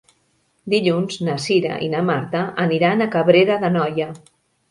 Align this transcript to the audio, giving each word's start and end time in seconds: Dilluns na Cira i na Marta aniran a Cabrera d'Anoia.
Dilluns 0.73 1.17
na 1.27 1.33
Cira 1.43 1.75
i 1.89 1.91
na 1.91 2.01
Marta 2.09 2.41
aniran 2.65 3.05
a 3.05 3.09
Cabrera 3.17 3.59
d'Anoia. 3.65 4.09